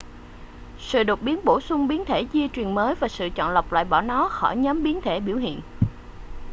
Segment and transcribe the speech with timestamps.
[0.79, 3.85] sự đột biến bổ sung biến thể di truyền mới và sự chọn lọc loại
[3.85, 5.59] bỏ nó khỏi nhóm biến thể biểu hiện